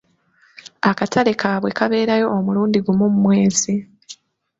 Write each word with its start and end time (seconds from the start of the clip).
Akatale 0.89 1.31
kaabwe 1.41 1.69
kabeerayo 1.77 2.27
omulundi 2.37 2.77
gumu 2.85 3.05
mu 3.13 3.19
mwezi. 3.23 3.73